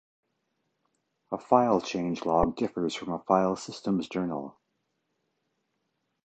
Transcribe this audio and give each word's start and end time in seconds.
A 1.31 1.37
file 1.37 1.79
change 1.79 2.25
log 2.25 2.55
differs 2.55 2.95
from 2.95 3.09
a 3.13 3.19
file 3.19 3.55
system's 3.55 4.09
journal. 4.09 4.57